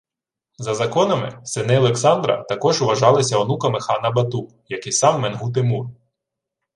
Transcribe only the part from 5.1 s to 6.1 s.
Менгу-Тимур